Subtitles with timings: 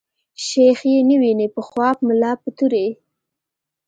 [0.45, 2.87] شيخ ئې نه ويني په خواب ملا په توري